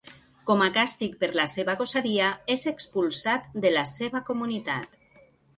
[0.51, 4.99] Com a càstig per la seva gosadia, és expulsat de la seva comunitat.